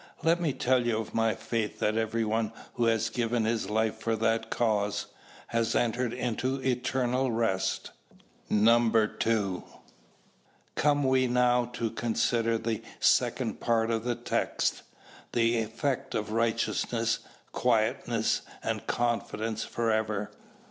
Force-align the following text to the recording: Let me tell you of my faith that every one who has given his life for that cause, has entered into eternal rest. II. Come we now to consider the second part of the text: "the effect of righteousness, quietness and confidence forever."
Let 0.23 0.41
me 0.41 0.51
tell 0.51 0.87
you 0.87 0.97
of 0.97 1.13
my 1.13 1.35
faith 1.35 1.77
that 1.77 1.95
every 1.95 2.25
one 2.25 2.53
who 2.73 2.85
has 2.85 3.07
given 3.11 3.45
his 3.45 3.69
life 3.69 3.99
for 3.99 4.15
that 4.15 4.49
cause, 4.49 5.05
has 5.49 5.75
entered 5.75 6.11
into 6.11 6.55
eternal 6.63 7.31
rest. 7.31 7.91
II. 8.51 9.63
Come 10.73 11.03
we 11.03 11.27
now 11.27 11.65
to 11.73 11.91
consider 11.91 12.57
the 12.57 12.81
second 12.99 13.59
part 13.59 13.91
of 13.91 14.03
the 14.03 14.15
text: 14.15 14.81
"the 15.33 15.57
effect 15.59 16.15
of 16.15 16.31
righteousness, 16.31 17.19
quietness 17.53 18.41
and 18.63 18.87
confidence 18.87 19.63
forever." 19.63 20.31